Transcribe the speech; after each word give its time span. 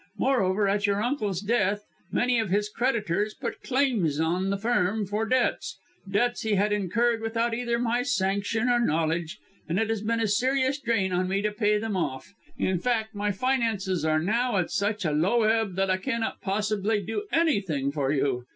Moreover, 0.17 0.67
at 0.67 0.87
your 0.87 0.99
uncle's 1.03 1.41
death, 1.41 1.85
many 2.11 2.39
of 2.39 2.49
his 2.49 2.69
creditors 2.69 3.35
put 3.35 3.53
in 3.53 3.59
claims 3.67 4.19
on 4.19 4.49
the 4.49 4.57
Firm 4.57 5.05
for 5.05 5.27
debts 5.27 5.77
debts 6.09 6.41
he 6.41 6.55
had 6.55 6.73
incurred 6.73 7.21
without 7.21 7.53
either 7.53 7.77
my 7.77 8.01
sanction 8.01 8.67
or 8.67 8.79
knowledge 8.79 9.37
and 9.69 9.77
it 9.77 9.91
has 9.91 10.01
been 10.01 10.19
a 10.19 10.27
serious 10.27 10.79
drain 10.79 11.11
on 11.13 11.27
me 11.27 11.43
to 11.43 11.51
pay 11.51 11.77
them 11.77 11.95
off. 11.95 12.33
In 12.57 12.79
fact, 12.79 13.13
my 13.13 13.31
finances 13.31 14.03
are 14.03 14.17
now 14.17 14.57
at 14.57 14.71
such 14.71 15.05
a 15.05 15.11
low 15.11 15.43
ebb 15.43 15.75
that 15.75 15.91
I 15.91 15.97
cannot 15.97 16.41
possibly 16.41 16.99
do 17.05 17.27
anything 17.31 17.91
for 17.91 18.11
you. 18.11 18.45